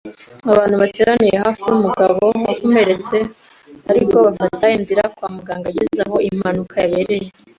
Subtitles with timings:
[0.51, 3.17] Abantu bateraniye hafi y’umugabo wakomeretse,
[3.91, 7.27] ariko bafata inzira kwa muganga ageze aho impanuka yabereye.